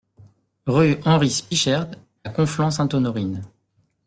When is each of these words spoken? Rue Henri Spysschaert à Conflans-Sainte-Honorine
Rue 0.65 0.97
Henri 1.05 1.29
Spysschaert 1.29 1.91
à 2.23 2.31
Conflans-Sainte-Honorine 2.31 3.43